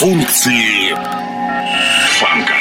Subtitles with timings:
[0.00, 0.94] функции
[2.18, 2.54] фанка.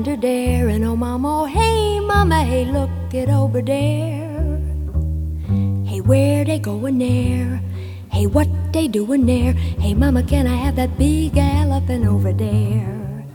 [0.00, 0.68] Under there?
[0.68, 4.56] And oh, mama, oh, hey, mama, hey, look it over there.
[5.84, 7.60] Hey, where they going there?
[8.10, 9.52] Hey, what they doing there?
[9.52, 13.26] Hey, mama, can I have that big elephant over there?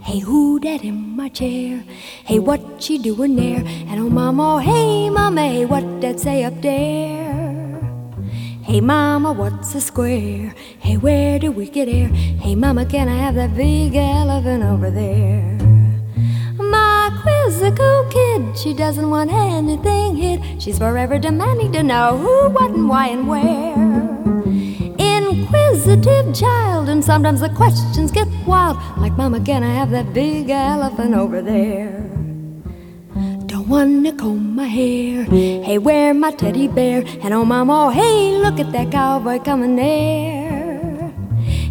[0.00, 1.84] Hey, who that in my chair?
[2.24, 3.60] Hey, what she doing there?
[3.92, 7.28] And oh, mama, oh, hey, mama, hey, what that say up there?
[8.62, 10.54] Hey, mama, what's a square?
[10.78, 12.08] Hey, where do we get air?
[12.08, 15.57] Hey, mama, can I have that big elephant over there?
[18.58, 20.60] She doesn't want anything hid.
[20.60, 24.08] She's forever demanding to know who, what, and why, and where
[24.98, 28.76] inquisitive child, and sometimes the questions get wild.
[28.98, 32.04] Like, Mama, can I have that big elephant over there?
[33.46, 35.24] Don't wanna comb my hair.
[35.24, 37.04] Hey, where my teddy bear?
[37.22, 41.12] And oh, Mama, oh, hey, look at that cowboy coming there.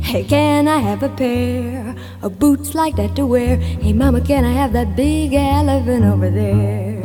[0.02, 1.87] Hey, can I have a pair
[2.28, 3.56] of boots like that to wear?
[3.56, 7.02] Hey, Mama, can I have that big elephant over there?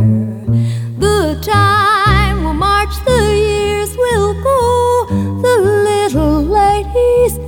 [0.99, 5.07] The time will march, the years will go.
[5.47, 5.57] The
[5.89, 7.39] little lady's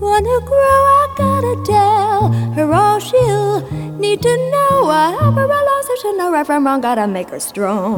[0.00, 0.80] gonna grow.
[1.00, 3.60] I gotta tell her all she'll
[4.04, 4.90] need to know.
[4.90, 6.80] I help her along so she'll know right from wrong.
[6.80, 7.94] Gotta make her strong.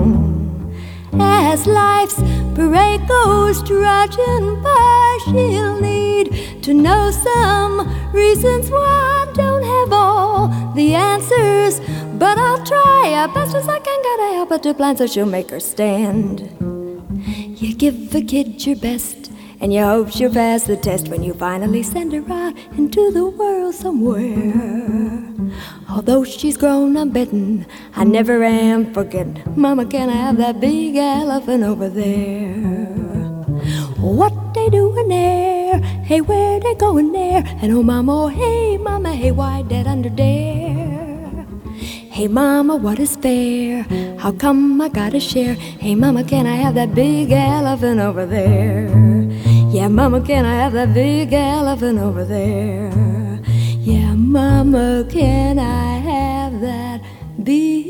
[1.19, 2.21] As life's
[2.54, 10.48] parade goes trudging by, she'll need to know some reasons why I don't have all
[10.74, 11.80] the answers.
[12.18, 14.02] But I'll try as best as I can.
[14.02, 16.40] Gotta help her to plan so she'll make her stand.
[17.60, 21.34] You give a kid your best and you hope she'll pass the test when you
[21.34, 25.22] finally send her out into the world somewhere.
[25.88, 29.42] Although she's grown, I'm betting I never am forgetting.
[29.56, 32.54] Mama, can I have that big elephant over there?
[33.99, 35.78] What they doing there?
[35.78, 37.42] Hey, where they going there?
[37.62, 41.46] And oh, mama, oh, hey, mama, hey, why that under there?
[42.14, 43.82] Hey, mama, what is fair?
[44.18, 45.54] How come I gotta share?
[45.54, 48.88] Hey, mama, can I have that big elephant over there?
[49.75, 52.93] Yeah, mama, can I have that big elephant over there?
[53.81, 57.00] Yeah, mama, can I have that
[57.43, 57.88] big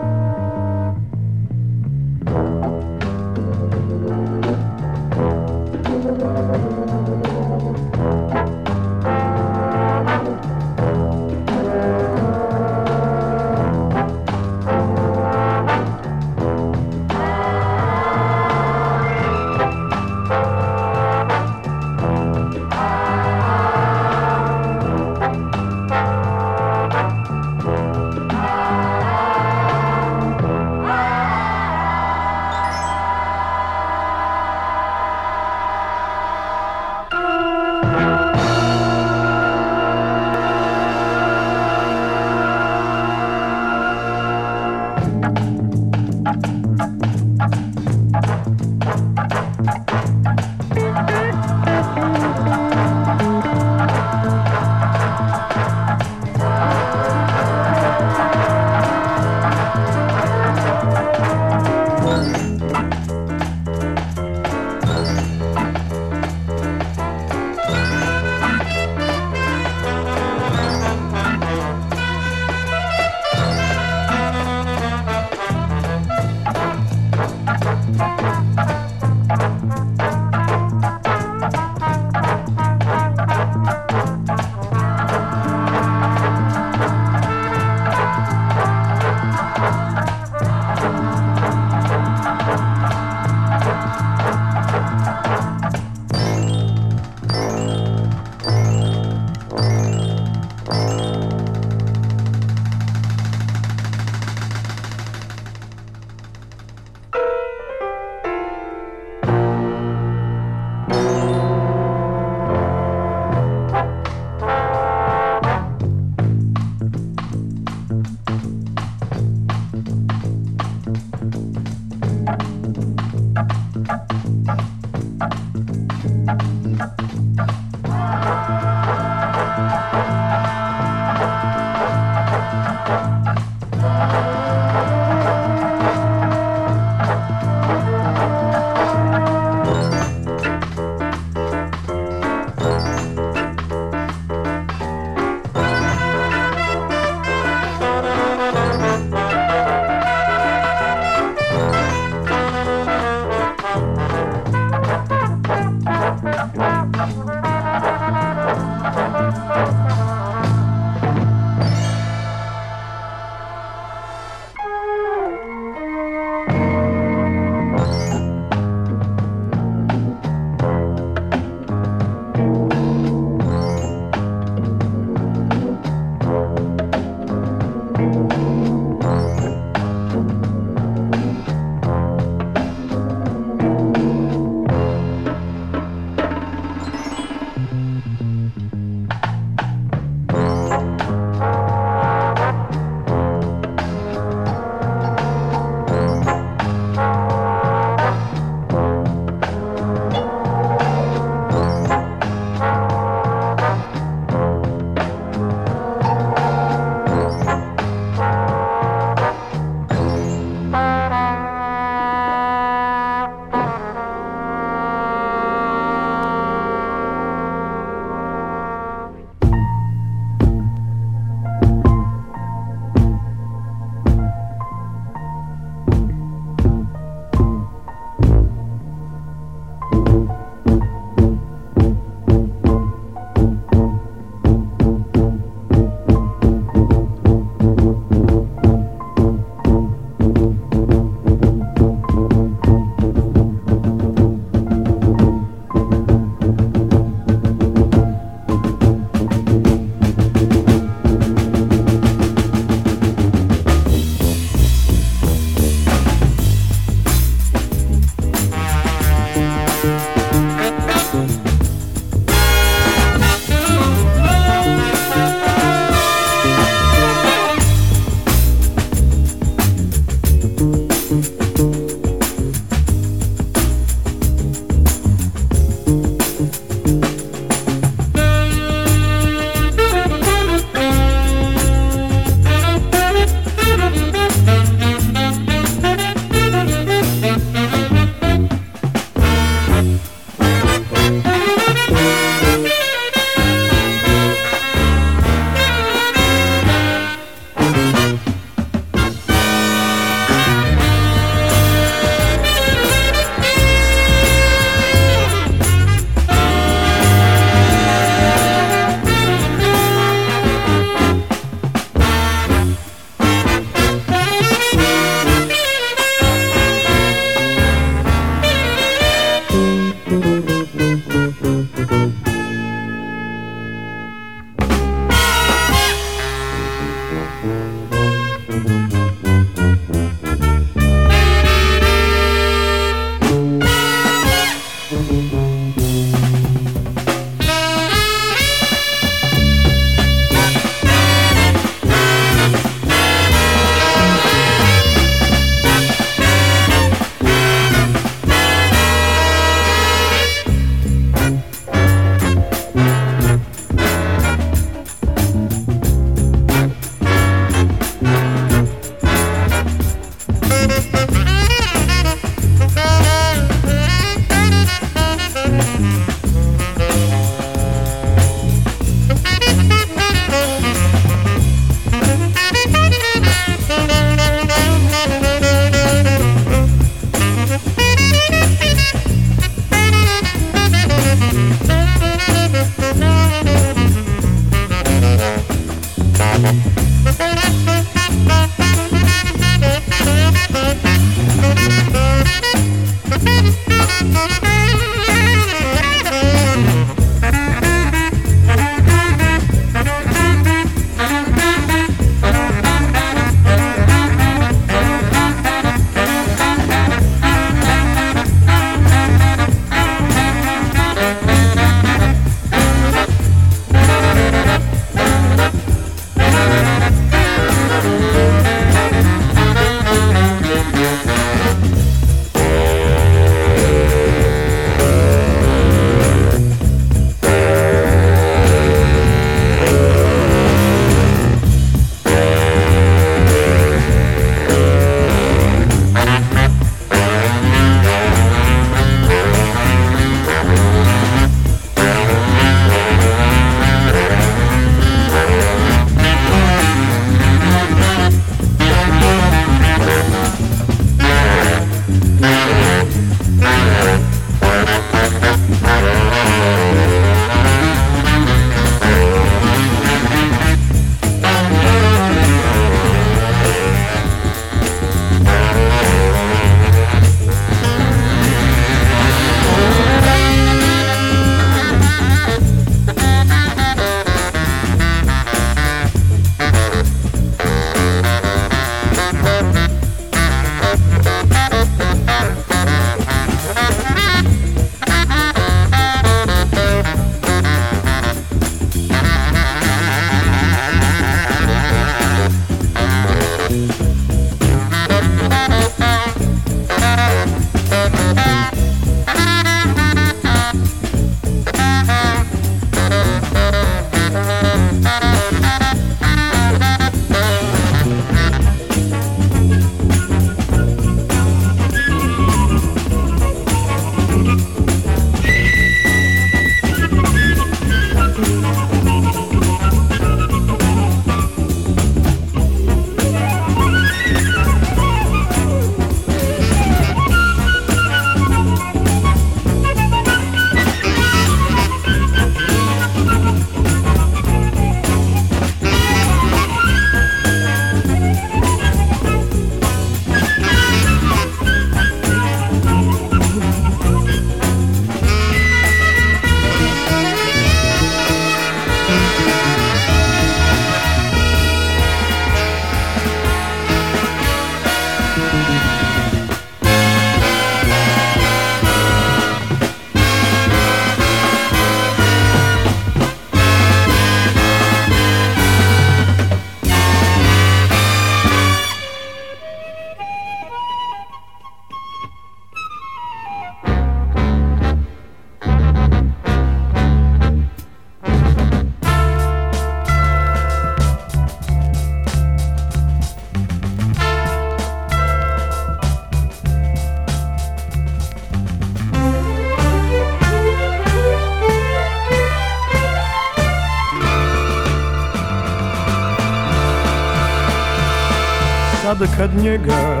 [599.36, 600.00] njega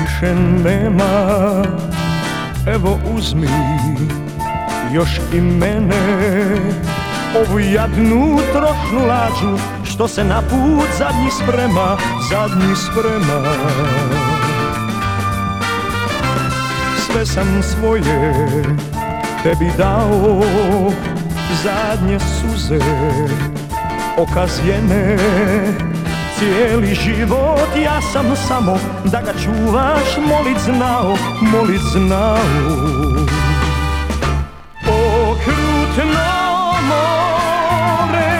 [0.00, 1.62] više nema.
[2.66, 3.48] Evo uzmi
[4.92, 6.56] još i mene
[7.36, 11.96] Ovu jadnu trošnu lađu Što se na put zadnji sprema
[12.30, 13.42] Zadnji sprema.
[17.06, 18.34] Sve sam svoje
[19.42, 20.42] tebi dao
[21.62, 22.78] Zadnje suze
[24.18, 25.16] okazjene
[26.42, 32.38] Cijeli život ja sam samo da ga čuvaš molit znao, molit znao.
[34.86, 36.04] Okrutno
[36.88, 38.30] more,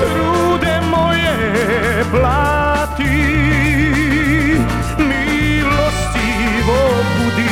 [0.00, 3.02] trude moje plati
[4.98, 6.80] Milostivo
[7.16, 7.48] budi,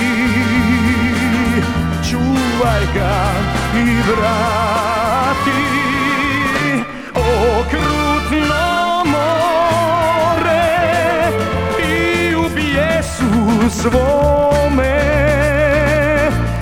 [2.10, 3.32] čuvaj ga
[3.76, 4.71] i vrati
[13.72, 14.98] svome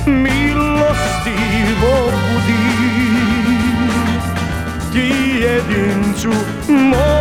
[0.07, 2.66] milostivo budi
[4.92, 5.09] ti
[5.42, 6.33] jedincu
[6.68, 7.19] mome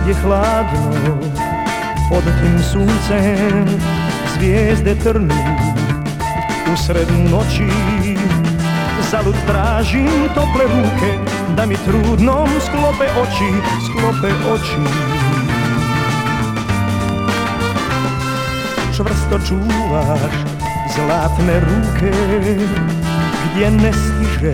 [0.00, 1.18] Sad je hladno
[2.08, 3.66] pod tim suncem
[4.34, 5.34] Zvijezde trnu.
[6.72, 7.66] Usred noći
[9.10, 13.52] Zalud tražim tople ruke Da mi trudnom sklope oči
[13.86, 14.80] Sklope oči.
[18.96, 20.32] Čvrsto čuvaš
[20.94, 22.12] zlatne ruke
[23.44, 24.52] Gdje ne stiže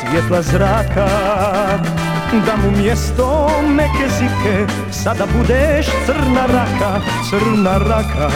[0.00, 2.01] svjetla zraka
[2.40, 8.30] da mu mjesto neke zike Sada budeš crna raka, crna raka.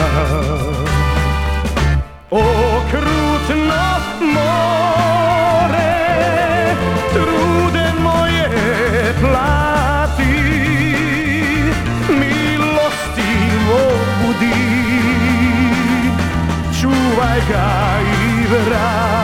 [2.31, 3.67] Okrutno
[4.21, 5.95] more
[7.13, 8.49] Trude moje
[9.21, 10.37] plati
[12.09, 13.81] Milostivo
[14.21, 14.53] budi
[16.81, 19.16] Čuvaj ga i vrati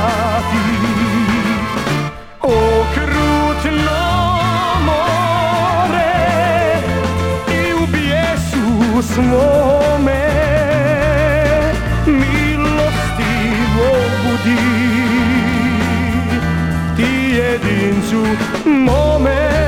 [9.13, 10.23] svome
[12.05, 13.89] milostivo
[14.23, 14.57] budi
[16.97, 18.23] ti jedincu
[18.65, 19.62] mome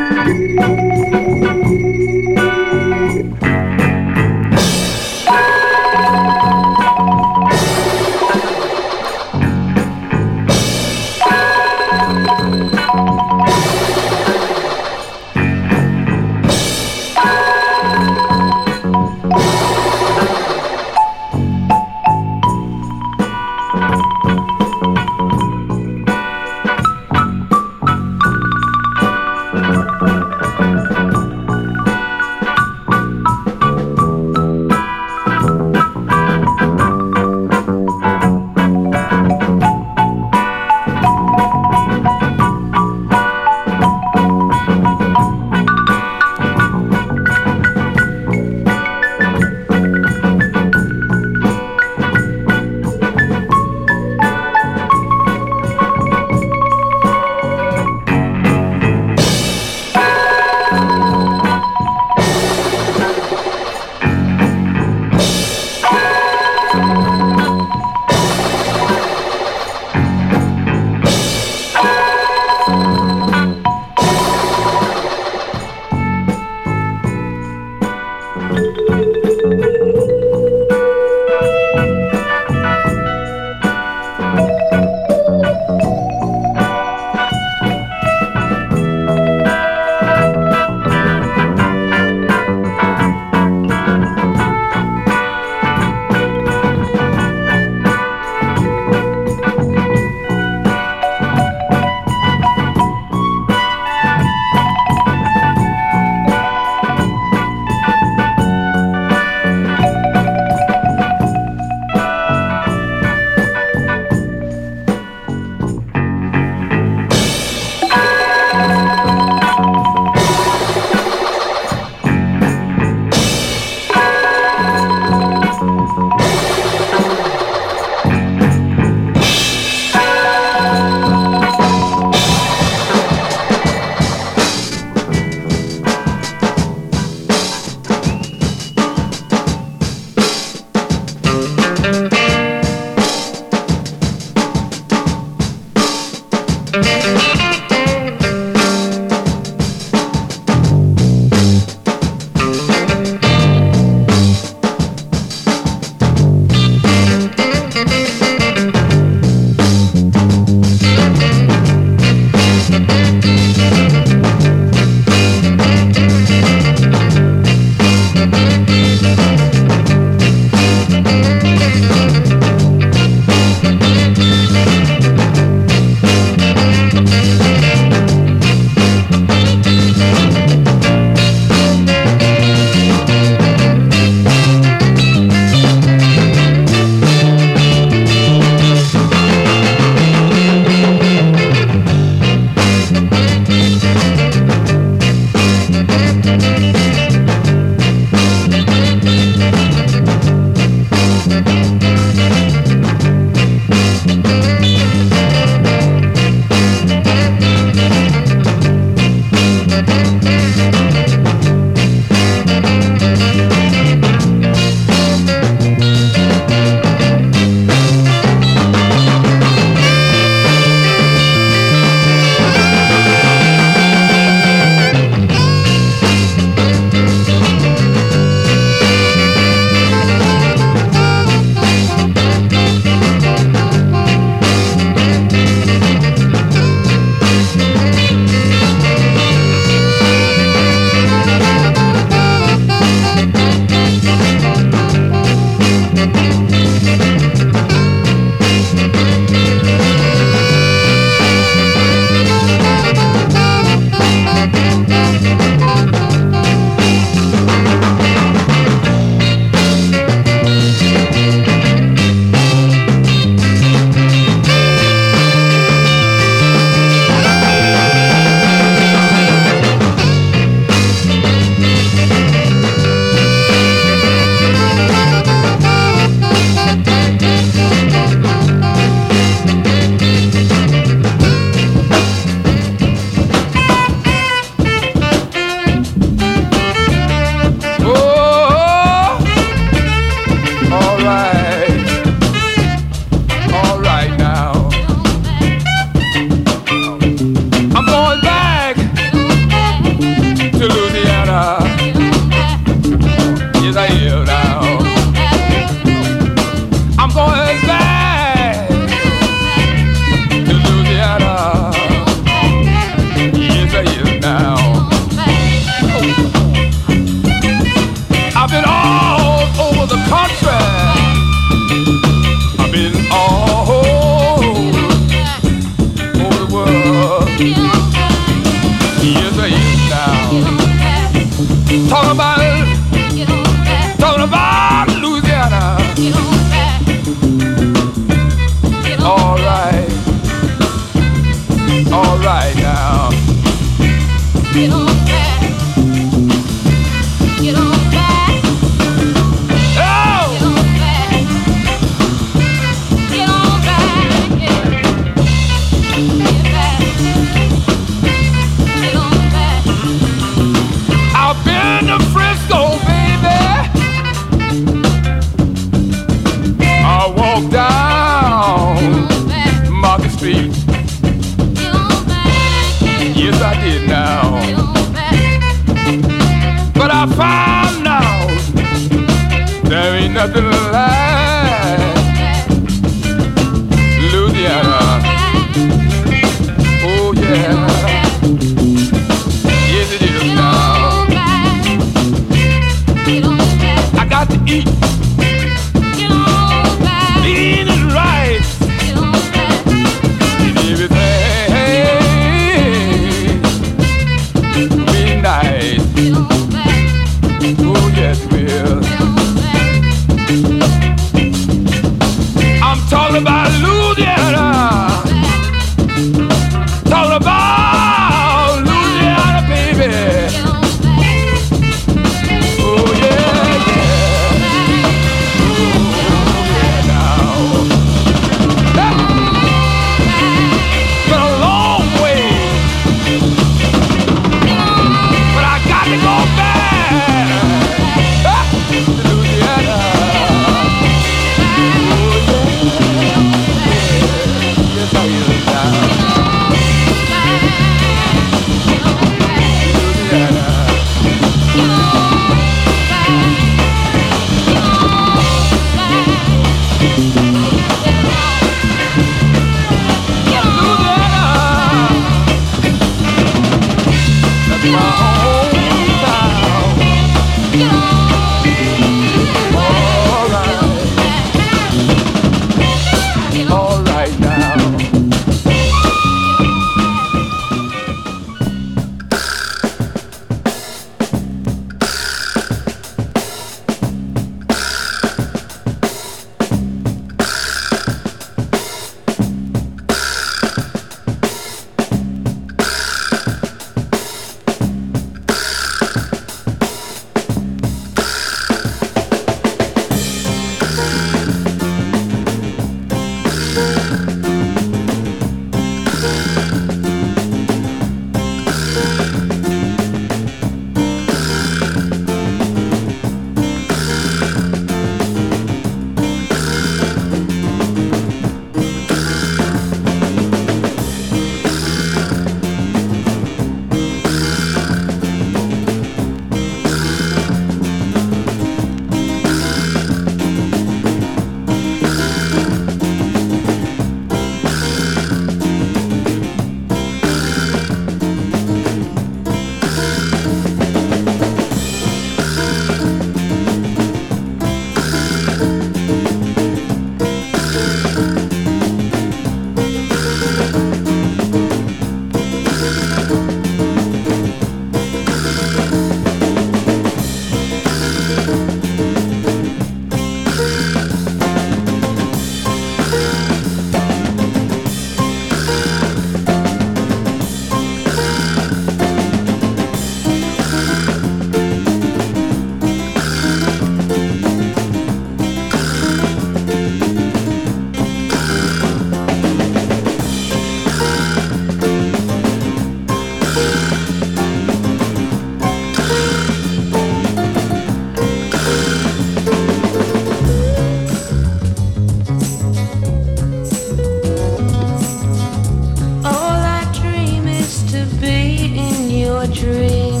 [599.28, 600.00] dream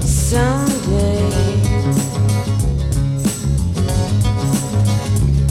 [0.00, 1.30] someday.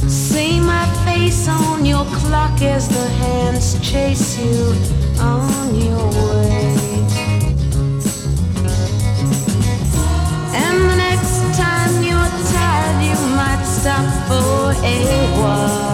[0.08, 4.74] See my face on your clock as the hands chase you
[5.20, 6.76] on your way.
[10.62, 15.85] And the next time you're tired, you might stop for a while.